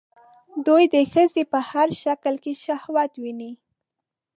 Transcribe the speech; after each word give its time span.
دوی 0.65 0.83
د 0.95 0.97
ښځې 1.11 1.43
په 1.51 1.59
هر 1.71 1.87
شکل 2.03 2.33
کې 2.43 2.53
شهوت 2.63 3.11
ويني 3.21 3.51